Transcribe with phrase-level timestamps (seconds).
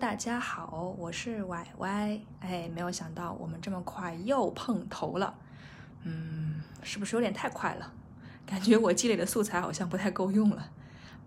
[0.00, 2.20] 大家好，我是歪歪。
[2.38, 5.34] 哎，没有想到我们这么快又碰头了，
[6.04, 7.92] 嗯，是不是有点太快了？
[8.46, 10.70] 感觉我积累的素材好像不太够用了，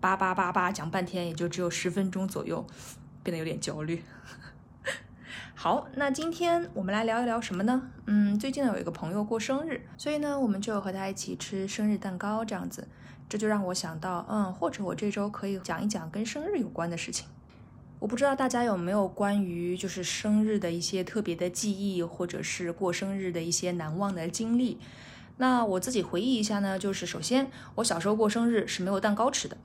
[0.00, 2.66] 叭叭叭叭讲半天也就只有十分钟左右，
[3.22, 4.02] 变得有点焦虑。
[5.54, 7.90] 好，那今天我们来聊一聊什么呢？
[8.06, 12.88] 嗯，最近呢有一个朋友过生日，所以呢我们就和他一起吃生日蛋糕这样子，
[13.28, 17.28] 这就让我想到，嗯，或者我这周可以讲一讲跟生日有关的事情。
[18.02, 24.80] 我不知道大家有没有关于就是生日的一些特别的记忆，或者是过生日的一些难忘的经历。
[25.36, 29.56] 那我自己回忆一下呢，就是首先我小时候过生日是没有蛋糕吃的，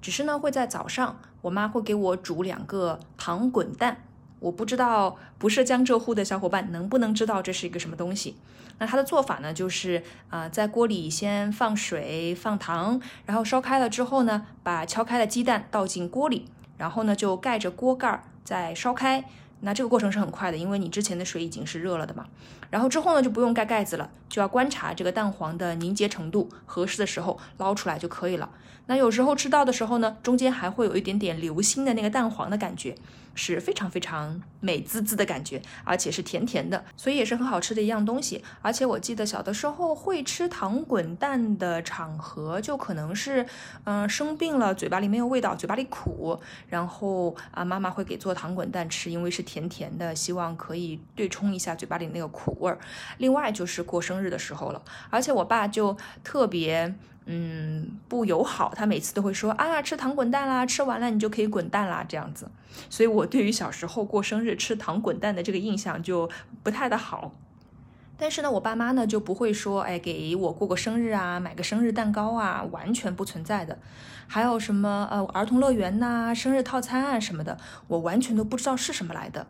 [0.00, 4.04] 只是呢会在早上，我妈会给我煮两个糖滚蛋。
[4.38, 8.36] 我不知道不是江浙沪的小伙伴能不能知道这是一个什么东西。
[8.78, 16.46] 那它的做法呢，就是啊在锅里先放水放糖，然后烧开了之后呢，把敲开的鸡蛋倒进锅里。
[16.82, 19.24] 然后呢，就盖着锅盖儿再烧开，
[19.60, 22.26] 那这个过程是很快的，因为你之前的水已经是热了的嘛。
[22.70, 28.50] 然后之后呢，就不用盖盖子了，就要观察这个蛋黄的凝结程度，合适的时候捞出来就可以了。
[28.86, 32.96] 那有时候吃到的时候呢，中间还会有一点点流心的那个蛋黄的感觉。
[33.34, 38.42] 是非常非常美滋滋的感觉，而且是甜甜的，所以也是很好吃的一样东西。
[38.60, 43.46] 而且我记得小的时候会吃糖滚蛋的场合，就可能是，
[43.84, 46.38] 嗯，生病了，嘴巴里没有味道，嘴巴里苦，
[46.68, 52.78] 然后啊，妈妈会给做糖滚蛋吃，因为是甜甜的，希望可以对冲一下嘴巴里那个苦味儿。
[53.18, 56.94] 另外就是过生日的时候了，而且我爸就特别。
[57.26, 58.72] 嗯，不友好。
[58.74, 62.50] 他每次都会说啊，吃糖滚蛋啦，吃完了你就可以滚蛋啦，这样子。
[62.90, 66.28] 所以我对于小时候过生日吃糖滚蛋的这个印象就
[66.62, 67.32] 不太的好。
[68.18, 73.78] 但是呢，我爸妈呢就不会说，哎，给我过个生日啊，买个生日蛋糕啊，完全不存在的。
[74.28, 79.46] 还有什么呃，儿童乐园呐，生日套餐啊什么的，我完全都不知道是什么来的。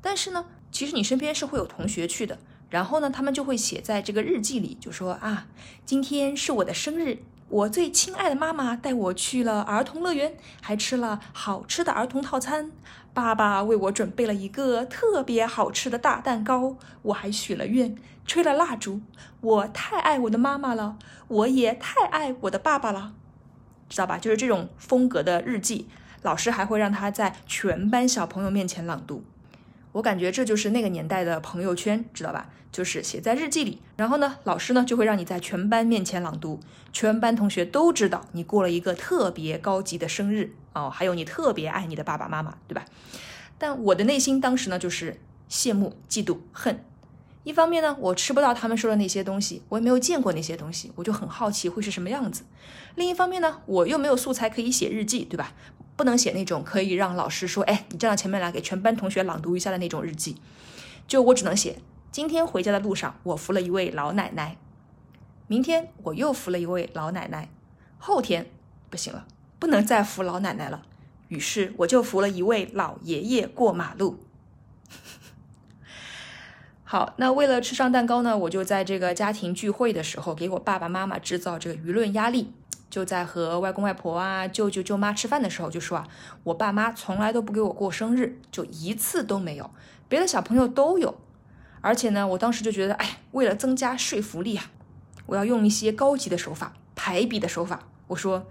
[0.00, 2.38] 但是呢，其实你身边是会有同学去的。
[2.72, 5.46] 然后呢，他们就会写在这个日记里，就说啊，
[5.84, 7.18] 今天是我的生日，
[7.50, 12.72] 我最亲爱的妈妈带我去了儿童乐园，还吃了好吃的儿童套餐，
[13.12, 19.02] 爸爸为我准备了一个特别好吃的大蛋糕，我还许了愿，吹了蜡烛，
[19.42, 20.96] 我太爱我的妈妈了，
[21.28, 23.12] 我也太爱我的爸爸了，
[23.90, 24.16] 知道吧？
[24.16, 25.88] 就是这种风格的日记，
[26.22, 29.22] 老师还会让他在全班小朋友面前朗读。
[29.92, 32.48] 我感觉这就是那个年代的朋友圈，知道吧？
[32.72, 36.58] 就是写在日记里，然后呢，老师呢就会让你在全班面前朗读，
[36.90, 42.86] 全班同学都知道你过了一个特别高级的生日哦，还有你特别爱你的爸爸妈妈，对吧？
[43.58, 45.20] 但我的内心当时呢就是
[45.50, 46.82] 羡慕、嫉妒、恨。
[47.44, 52.44] 一方面呢，我吃不到他们说的那些东西，我也没有见过那些东西，我就很好奇会是什么样子。
[52.94, 55.52] 另一方面呢，我又没有素材可以写日记，对吧？
[56.02, 60.36] 不能写那种可以让老师说，哎，你站到前面来给全班同学朗读一下的那种日记。
[61.06, 61.78] 就我只能写，
[62.10, 64.56] 今天回家的路上，我扶了一位老奶奶。
[65.46, 67.48] 明天我又扶了一位老奶奶。
[67.98, 68.50] 后天
[68.90, 69.28] 不行了，
[69.60, 70.82] 不能再扶老奶奶了，
[71.28, 74.18] 于是我就扶了一位老爷爷过马路。
[76.82, 82.52] 好，那为了吃上蛋糕呢，我就在这个家庭聚会的时候给我爸爸妈妈制造这个舆论压力。
[82.92, 86.06] 就在和外公外婆啊、舅舅舅妈吃饭的时候，就说啊，
[86.44, 89.70] 我爸妈从来都不给我过生日，就一次都没有。
[90.10, 91.14] 别的小朋友都有，
[91.80, 94.70] 而且呢，我当时就觉得，哎，为了增加说服力啊，
[95.24, 97.88] 我要用一些高级的手法、排比的手法。
[98.08, 98.46] 我说，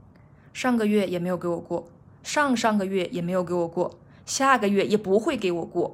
[0.54, 1.88] 上个月也没有给我过，
[2.24, 5.94] 上上个月也没有给我过，下个月也不会给我过。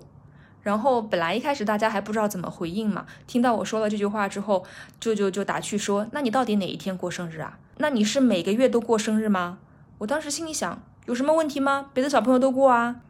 [0.62, 4.64] 然后本来一开始大家还不知道怎么回应嘛，听到我说了这句话之后，
[5.02, 7.60] 舅舅就打趣说：“那你到底哪一天过生日啊？
[7.78, 9.60] 那你是每个月都过生日吗？”
[10.00, 11.90] 我当时心里想，有什么问题吗？
[11.94, 13.02] 别的小朋友都过啊。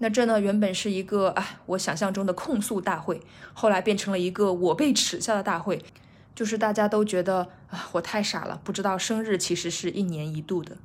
[0.00, 5.82] 那这呢，原本是一个哎，我想象中的控诉大会，后来变成了一个我被耻笑的大会，
[6.34, 10.76] 就是大家都觉得啊，我太傻了，不知道生日其实是一年一度的。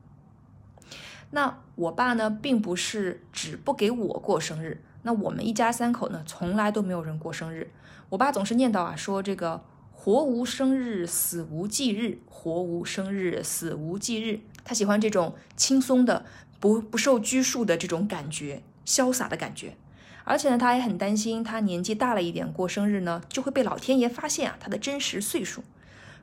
[1.32, 4.82] 那我爸呢，并不是只不给我过生日。
[5.02, 7.72] 那我们一家三口呢，从来都没有人过生日。
[8.10, 9.62] 我爸总是念叨啊，说这个
[10.02, 14.40] 活无生日，死无忌日，活无生日，死无忌日。
[14.64, 16.24] 他喜欢这种轻松的、
[16.58, 19.76] 不不受拘束的这种感觉，潇洒的感觉。
[20.24, 25.66] 而且呢，他也很担心，他年纪大了一点过生日呢，就会被老天爷发现啊他的真实岁数。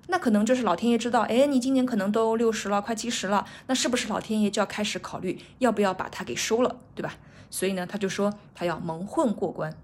[0.07, 7.13] 那可能就是老天爷知道，哎，你今年可能都六十了，快七十了，那是不是老天爷就要开始考虑要不要把他给收了，对吧？
[7.51, 9.77] 所以呢，他就说他要蒙混过关。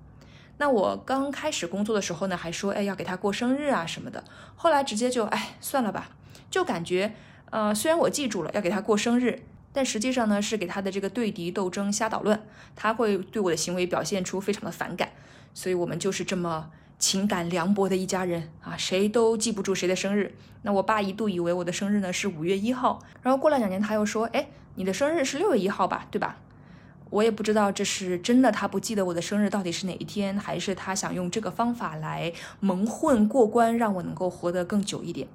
[0.63, 4.23] 那我刚开始工作的时候呢，还说哎要给他过生日啊什么的。
[4.55, 6.11] 后来直接就哎算了吧，
[6.53, 7.15] 就感觉
[7.51, 9.43] 呃虽然我记住了要给他过生日，
[9.73, 12.41] 但实际上呢，是给他的这个对敌斗争瞎捣乱。
[12.77, 15.11] 他会对我的行为表现出非常的反感，
[15.53, 20.33] 所以我们就是这么情感凉薄的一家人啊，谁都记不住谁的生日。
[20.63, 26.37] 那我爸一度以为我的生日呢是五月一号，然后过了两年他又说，哎，你的生日是六月一号吧，对吧？
[27.13, 35.29] 我也不知道这是真的，他不记得我的生日到底是哪一天，还是他想用这个方法来蒙混过关，让我能够活得更久一点。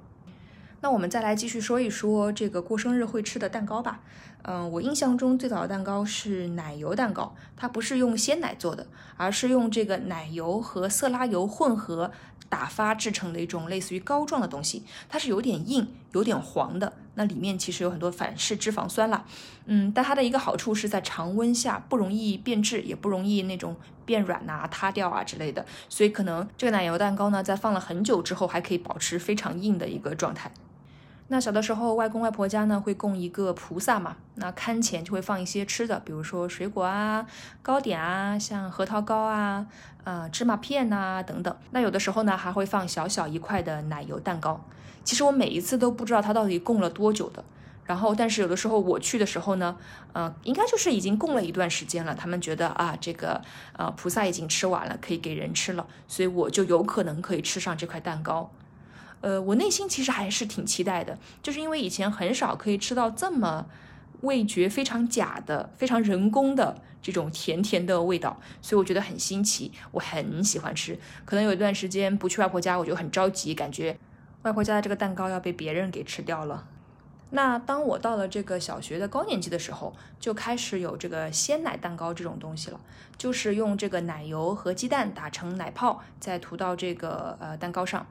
[0.80, 4.00] 那我们再来继续说一说这个过生日会吃的蛋糕吧。
[4.42, 8.84] 嗯，我印象中最早的蛋糕是奶油蛋糕，它不是用鲜奶做的，
[9.16, 12.10] 而是用这个奶油和色拉油混合
[12.48, 14.84] 打发制成的一种类似于膏状的东西。
[15.08, 19.24] 它是有点硬、有点黄的，那里面其实有很多反式脂肪酸啦。
[19.66, 25.64] 嗯，但它的一个好处是在常温下不容易变质，也不容易那种变软呐、塌掉啊之类的。
[25.88, 30.52] 所以可能这个奶油蛋糕呢，在放了很久之后，还可以保持非常硬的一个状态。
[31.30, 37.26] 那小的时候，外公外婆家呢会供一个菩萨嘛，那龛前就会放一些吃的，比如说水果啊、
[37.60, 39.66] 糕点啊，像核桃糕啊、
[40.04, 41.54] 呃芝麻片呐等等。
[41.70, 44.64] 那有的时候呢还会放小小一块的奶油蛋糕。
[45.04, 47.44] 其实我每一次都不知道它到底供了多久的。
[47.84, 49.76] 然后，但是有的时候我去的时候呢，
[50.12, 52.14] 呃，应该就是已经供了一段时间了。
[52.14, 53.40] 他们觉得啊，这个
[53.78, 58.50] 呃菩萨已经吃完了，可以给人吃了，所以我就有可能可以吃上这块蛋糕。
[59.20, 63.66] 呃，我内心其实还是挺期待的，就是因为以前很少可以吃到这么
[64.20, 70.98] 味觉非常假的、非常人工的这种甜甜的味道，所以我觉得很新奇，我很喜欢吃。
[71.24, 73.98] 可能有一段时间不去外婆家，我就很着急，感觉
[74.42, 76.66] 外婆家的这个蛋糕要被别人给吃掉了。
[77.30, 82.80] 那当我到了这个小学的高年级的时候，就开始有这个鲜奶蛋糕这种东西了，
[83.18, 88.06] 就是用这个奶油和鸡蛋打成奶泡，再涂到这个呃蛋糕上。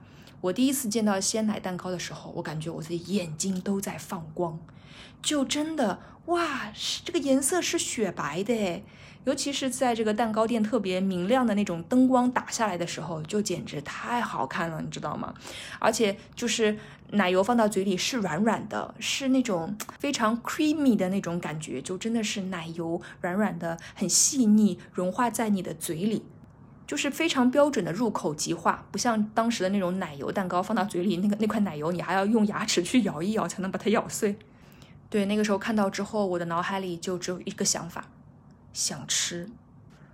[0.47, 4.57] 我第一次见到鲜奶蛋糕的时候，我感觉我的眼睛都在放光，
[5.21, 6.71] 就真的哇，
[7.03, 8.83] 这个颜色是雪白的诶，
[9.25, 15.33] 尤其是在这个蛋糕店特别明亮的那种灯光打下来的时候，就简直太好看了，你知道吗？
[15.79, 16.77] 而且就是
[17.11, 26.23] 奶油放到嘴里是软软的，是那种非常 creamy 的那种感觉，就真的是奶油软软的，很细腻，融化在你的嘴里。
[26.87, 34.37] 就是非常标准的入口即化，不像当时的那种奶油蛋糕，放到嘴里那个那块奶油，你还要用牙齿去咬一咬才能把它咬碎。
[35.09, 38.05] 对，那个时候看到之后，我的脑海里就只有一个想法，
[38.71, 39.49] 想吃。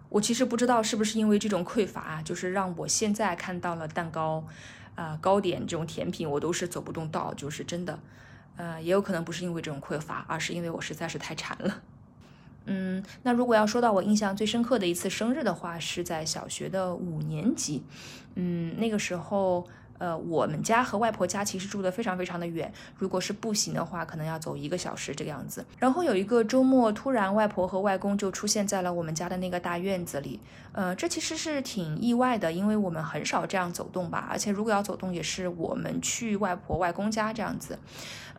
[0.10, 4.44] 我其实不知道是不是因为这种匮乏，就是让我现在看到了蛋糕、
[4.96, 8.00] 啊糕点这种甜品，我都是走不动道，就是真的。
[8.56, 11.82] 呃，也有可能不是因为这种匮乏，而是因为我实在是太馋了。
[12.66, 17.84] 嗯，那如果要说到我印象最深刻的一次生日的话，是在小学的五年级。
[18.36, 19.68] 嗯，那个时候，
[19.98, 25.66] 呃，我们家和外婆家其实住的非常非常的远，如果是步行的话，可能要走一个小时这个样子。
[25.78, 30.40] 然后有一个周末，突然外婆和外公就出现在了我们家的那个大院子里。
[30.74, 37.78] 呃，这其实是挺意外的，因为我们很少这样走动吧，而且如果要走动，也是我们去外婆外公家这样子。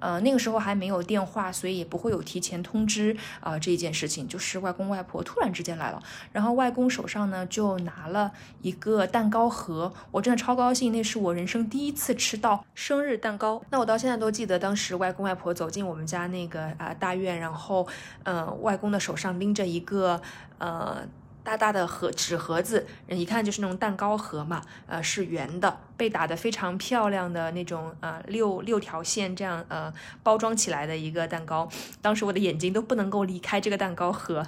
[0.01, 4.27] 呃，那个时候还没有电话，所以也不会有提前通知啊这一件事情。
[4.27, 6.03] 就是外公外婆突然之间来了，
[6.33, 13.63] 然后外公手上呢就拿了一个蛋糕盒，我真的超高兴，那是我人生第一次吃到生日蛋糕。
[13.71, 17.87] 那我到现在都记得，当时外公外婆走进我们家那个啊大院，然后
[18.25, 20.21] 呃外公的手上拎着一个
[20.59, 21.07] 呃。
[21.45, 31.69] 大大的盒纸盒子，一看就是那种蛋糕盒嘛，呃，是圆的，被打得非常漂亮的那种，呃，六六条线这样，呃，包装起来的一个蛋糕。
[32.01, 34.45] 当时我的眼睛都不能够离开这个蛋糕盒，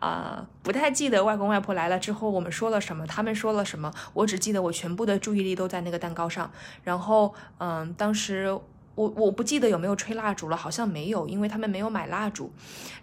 [0.00, 6.50] 啊，不太记得外公外婆来了之后我们说了什么，他们说了什么，我只记得我全部的注意力都在那个蛋糕上。
[6.82, 8.58] 然后，嗯，当时
[8.98, 12.52] 我我不记得有没有吹蜡烛了，好像没有，因为他们没有买蜡烛。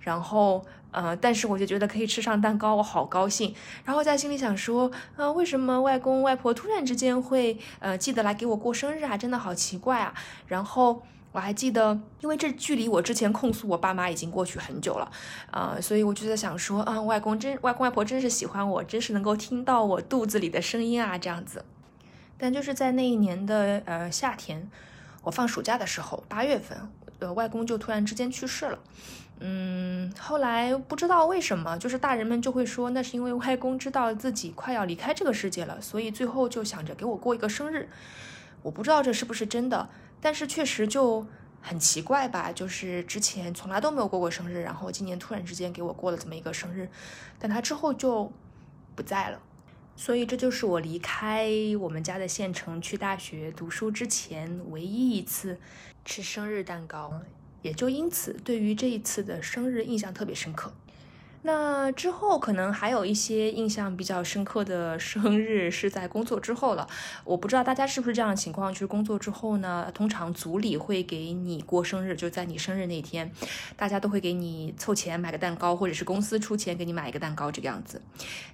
[0.01, 0.63] 然后。
[0.95, 3.53] 呃，但是我就觉得可以吃上蛋糕，我好高兴。
[3.83, 9.17] 然后在心里想说，啊，为什么外公外婆突然之间会呃记得来给我过生日啊？
[9.17, 10.13] 真的好奇怪啊。
[10.47, 15.11] 然后我还记得，因为这距离我之前控诉我爸妈已经过去很久了，
[15.51, 21.65] 啊，所以我就在想说，啊，外公真外公外婆真是喜欢我，真是能够听到我肚子里的声音啊，这样子。
[22.37, 24.69] 但就是在那一年的呃夏天，
[25.25, 26.77] 我放暑假的时候，八月份，
[27.17, 28.79] 呃，外公就突然之间去世了。
[29.39, 37.89] 嗯，后来不知道为什么，就是大人们就会说，那是因为外公知道自己快要离开这个世界了，所以最后就想着给我过一个生日。
[38.61, 39.89] 我不知道这是不是真的，
[40.21, 41.25] 但是确实就
[41.59, 46.87] 很奇怪吧，就是之前从来都没有过过生日，然后今年突然之间给我过了这么一个生日，
[47.39, 48.31] 但他之后就
[48.95, 49.39] 不在了，
[49.95, 51.49] 所以这就是我离开
[51.79, 55.57] 我们家的县城去大学读书之前唯一一次
[56.03, 57.21] 吃生日蛋糕。
[57.61, 60.71] 也就因此对于这一次的生日印象特别深刻。
[61.41, 66.87] 那之后可能还有一些印象比较深刻的生日是在工作之后了。
[67.23, 73.31] 我不知道大家是不是这样的情况，就是工作之后呢，通常组里会给你过生日，就在你生日那天，
[73.75, 78.01] 大家都会给你凑钱买个蛋糕，或者是公司出钱给你买一个蛋糕这个样子。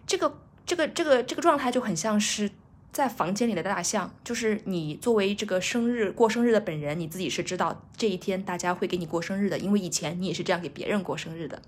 [0.05, 0.33] 这个
[0.71, 2.49] 这个这个这个状态就很像是。
[2.93, 11.61] 在房间里的大象，就是你作为这个生日过生日的本人，你自己是知道这一天大家会给你过生日的，因为以前你也是这样给别人过生日的。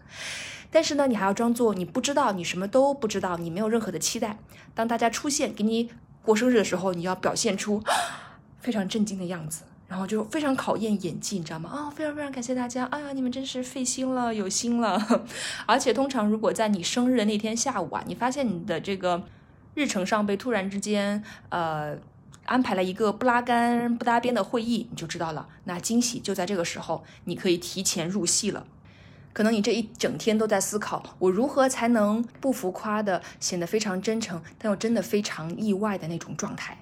[0.69, 4.37] 但是呢，你还要装作你不知道，你什么都不知道，你没有任何的期待。
[4.75, 5.89] 当大家出现给你
[6.23, 7.81] 过生日的时候，你要表现出
[8.59, 11.69] 非常震惊的样子，然后就非常考验演技，你知道吗？
[11.69, 14.99] 啊，非常非常感谢大家，哎呀，你们真是费心了，有心了。
[15.67, 19.23] 而且通常如果在你生日的那天下午啊，你发现你的这个。
[19.75, 21.97] 日程上被突然之间，呃，
[22.45, 25.47] 安排了一个不拉杆、不搭边的会议，你就知道了。
[25.63, 28.67] 那惊喜就在这个时候，你可以提前入戏了。
[29.33, 36.77] 可能你这一整天都在思考，我如何才能不浮夸的显得非常真诚，但又真的非常意外的那种状态，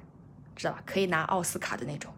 [0.58, 0.84] 知道吧？
[0.86, 2.12] 可以拿奥斯卡的那种。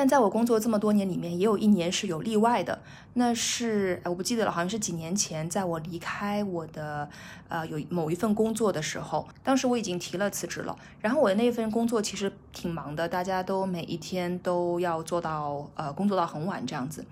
[0.00, 2.80] 但在我工作这么多年里面，也有一年是有例外的，
[3.12, 7.06] 那是我不记得了，好像是几年前，在我离开我的
[7.50, 10.74] 呃有某一份工作的时候，当时我已经提了辞职了。
[11.02, 17.04] 然后我的那份工作其实挺忙的，大家都每一天都要做到呃工作到很晚这样子。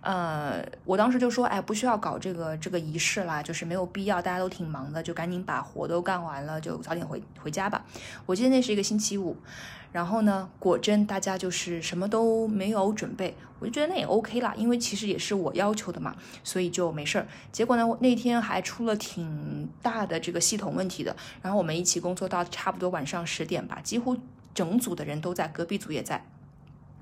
[0.00, 7.84] 呃，我当时就说，哎，不需要搞这个这个仪式啦，就是没有必要，大家都挺忙的，就赶紧把活都干完了，就早点回回家吧。
[8.26, 9.36] 我记得那是一个星期五。
[9.92, 17.26] 然后呢，果真大家就是什么都没有准备，我就觉得那也 OK 啦，因为其实也是我要求的嘛，所以就没事儿。
[17.52, 21.14] 结果呢，那天还出了挺大的这个系统问题的。
[21.42, 24.16] 然后我们一起工作到差不多晚上十点吧，几乎
[24.54, 26.24] 整组的人都在，隔壁组也在。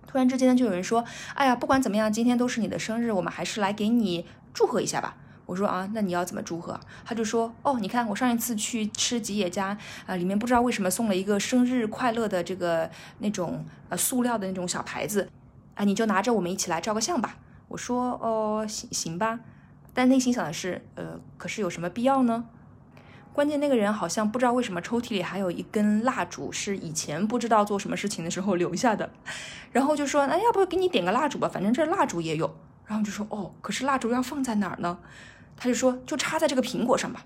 [0.09, 1.05] 突然之间就有人说
[1.35, 5.17] ：“哎呀，不管怎么样，今天都是你的生日，我们还是来给你祝贺一下吧。”
[5.51, 6.79] 我说啊，那你要怎么祝贺？
[7.05, 9.77] 他就说哦，你看我上一次去吃吉野家
[10.07, 12.89] 啊，里面不知道为什么送了一个生日快乐的这个
[13.19, 15.29] 那种呃塑料的那种小牌子，
[15.75, 17.37] 啊，你就拿着我们一起来照个相吧。
[17.67, 19.41] 我说哦，行行吧，
[19.93, 22.45] 但内心想的是呃，可是有什么必要呢？
[23.33, 29.11] 关键那个人好像不知道为什么抽屉里还有一根蜡烛，是以前不知道做什么事情的时候留下的，
[29.73, 32.55] 然后就说那要不给你点个蜡烛吧，反正这蜡烛也有。
[32.87, 34.99] 然后就说哦，可是蜡烛要放在哪儿呢？
[35.61, 37.23] 他就说，就插在这个苹果上吧。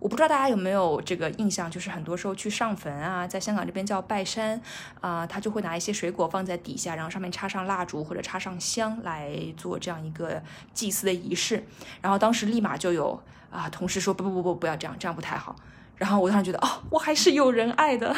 [0.00, 4.60] 我不知道大家有没有这个印象，就是很多时候去上坟啊，在香港这边叫拜山
[5.00, 11.64] 啊，他就会拿一些水果放在底下，然后上面插上蜡烛或者插上香来做这样一个祭祀的仪式。
[12.00, 15.54] 然后当时立马就有啊同事说不不不不不要这样，这样不太好。
[15.96, 18.14] 然后我当时觉得哦，我还是有人爱的，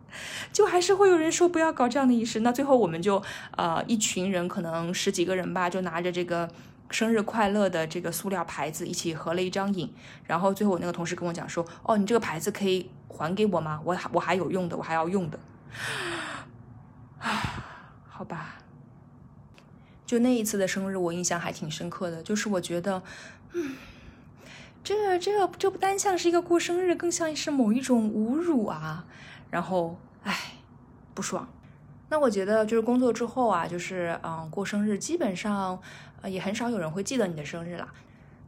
[0.52, 2.40] 就还是会有人说不要搞这样的仪式。
[2.40, 3.22] 那最后我们就
[3.56, 6.48] 呃一群人，可能十几个人吧，就拿着这个。
[6.90, 9.92] 生日快乐的这个塑料牌子一起合了一张影，
[10.24, 13.80] 然后最后我那个同事跟我讲说：“哦，你这个牌子可以还给我吗？
[13.84, 15.38] 我我还有用的，我还要用的。”
[17.18, 17.30] 啊，
[18.08, 18.58] 好吧。
[20.06, 23.02] 就那一次的生日，我印象还挺深刻的，就是我觉得，
[23.52, 23.76] 嗯，
[24.84, 29.04] 这这这不单像是一个过生日，更像是某一种侮辱啊。
[29.50, 30.52] 然后，唉，
[31.12, 31.48] 不爽。
[32.08, 35.78] 那我觉得就是工作之后啊，就是嗯，过生日基本上。
[36.26, 37.86] 也很少有人会记得你的生日了。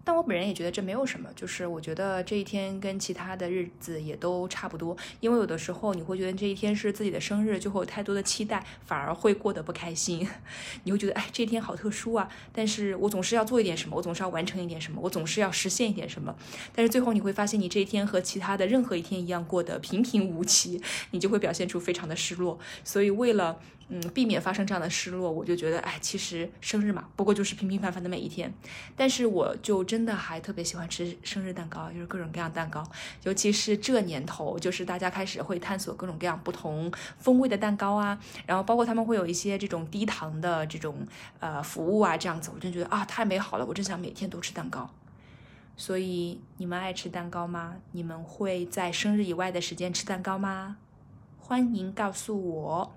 [0.08, 10.26] 但我本人也觉得这没有什么，就是我觉得这一天跟其他的日子也都差不多，因为有的时候你会觉得这一天是自己的生日，就会有太多的期待，反而会过得不开心。
[10.84, 12.26] 你会觉得，哎，这一天好特殊啊！
[12.54, 16.34] 但是我总是要做一点什么，我总是要完成一点什么，我总是要实现一点什么。
[16.74, 22.58] 但是最后你会发现，你这一天和其他的任何一天一样过得平平无奇，你就会表现出非常的失落。
[22.82, 23.60] 所以为了
[23.90, 28.52] 嗯，避免发生这样的失落，我就觉得，哎，其实生日嘛，不过就是平平凡凡的每一天。
[28.95, 32.85] 但是我就真的还特别喜欢吃生日蛋糕，就是各种各样蛋糕，
[33.23, 41.07] 尤其是这年头，就是大家开始会探索各种各样不同风味的蛋糕啊，然后包括他们会有一些这种低糖的这种
[41.40, 44.90] 呃服务啊，这样子，我真觉得啊，太美好了，我真想每天都吃蛋糕。
[45.78, 47.76] 所以你们爱吃蛋糕吗？
[47.92, 50.76] 你们会在生日以外的时间吃蛋糕吗？
[51.38, 52.92] 欢迎告诉我。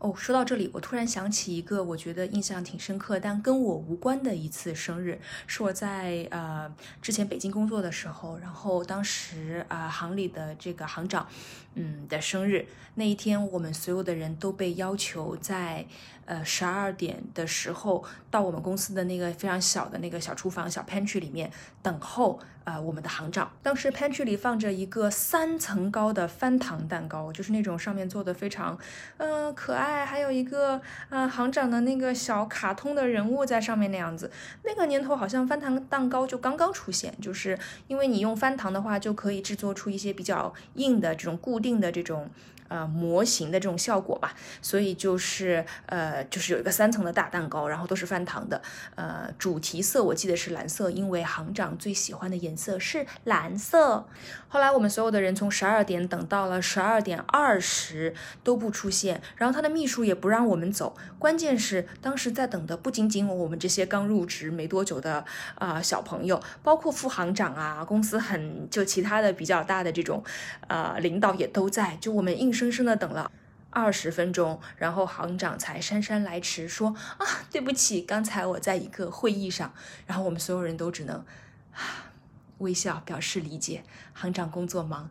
[0.00, 11.28] 哦，说到这里，我突然想起一个我觉得印象挺深刻，但跟我无关的一次生日，是我在呃之前北京工作的时候，然后当时啊行里的这个行长，
[11.74, 12.66] 嗯的生日。
[12.94, 15.86] 那一天，我们所有的人都被要求在
[16.24, 21.50] 呃十二点的时候到我们公司的那个非常小的那个小厨房小 pantry 里面
[21.82, 23.50] 等候呃，我们的行长。
[23.62, 28.78] 当时 pantry 里放着一个三层高的翻糖蛋糕，就是那种上面做的非常，
[29.16, 34.30] 嗯，可爱，还有一个，呃，行长的那个小卡通的人物在上面那样子。
[34.64, 42.30] 那个年头好像翻糖蛋糕就刚刚出现，就是因为你用翻糖的话，就可以制作出一些比较硬的这种固定的这种。
[42.70, 48.62] 呃，模型的这种效果吧，所以就是呃，就是有一个三层的大蛋糕，然后都是翻糖的。
[48.94, 54.06] 呃，主题色我记得是蓝色，因为行长最喜欢的颜色是蓝色。
[54.46, 60.96] 后来我们所有的人从十二点等到了十二点二十都不出现，然后他的秘书也不让我们走。
[61.18, 65.24] 关键是当时在等的不仅仅我们这些刚入职没多久的
[65.56, 70.22] 啊小朋友，包括副行长啊，公司很就其他的比较大的这种
[70.68, 72.52] 呃领导也都在，就我们硬。
[72.60, 73.30] 生生的等了
[73.70, 79.72] 二十分钟，然后行长才姗姗来迟，说啊，对不起，刚才我在一个会议上。
[80.06, 81.24] 然后我们所有人都只能
[81.72, 82.12] 啊
[82.58, 83.82] 微笑表示理解。
[84.12, 85.08] 行长工作忙，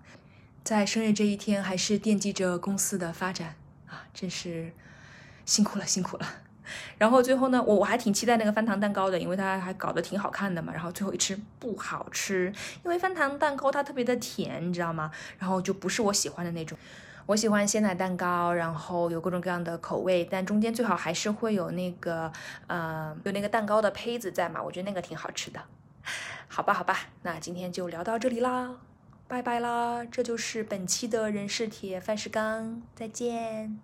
[0.63, 3.56] 在生日这一天还是惦记着公司的发展
[3.88, 4.74] 啊，真是
[5.46, 6.27] 辛苦了，辛苦了。
[7.00, 10.72] 然后最后呢，我我还挺期待那个翻糖蛋糕的，因为它还搞得挺好看的嘛。
[10.72, 12.53] 然后最后一吃不好吃，
[12.84, 15.10] 因为翻糖蛋糕它特别的甜，你知道吗？
[15.39, 16.77] 然后就不是我喜欢的那种。
[17.30, 22.32] 我喜欢鲜奶蛋糕，然后有各种各样的口味，但中间最好还是会有那个，
[22.66, 25.62] 呃，有那个蛋糕的胚子在嘛，我觉得那个挺好吃的。
[26.50, 28.72] 好吧，好吧，那今天就聊到这里啦，
[29.28, 33.80] 拜拜啦，这就是本期的人事帖范世刚，再见。